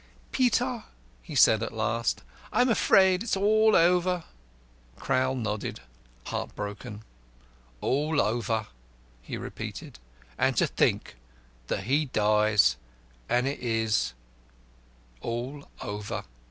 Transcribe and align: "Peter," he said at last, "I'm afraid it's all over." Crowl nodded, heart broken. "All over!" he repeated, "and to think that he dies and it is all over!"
"Peter," 0.31 0.85
he 1.21 1.35
said 1.35 1.61
at 1.61 1.71
last, 1.71 2.23
"I'm 2.51 2.69
afraid 2.69 3.21
it's 3.21 3.37
all 3.37 3.75
over." 3.75 4.23
Crowl 4.95 5.35
nodded, 5.35 5.79
heart 6.25 6.55
broken. 6.55 7.03
"All 7.81 8.19
over!" 8.19 8.65
he 9.21 9.37
repeated, 9.37 9.99
"and 10.39 10.57
to 10.57 10.65
think 10.65 11.17
that 11.67 11.83
he 11.83 12.05
dies 12.05 12.77
and 13.29 13.45
it 13.47 13.59
is 13.59 14.13
all 15.21 15.69
over!" 15.81 16.23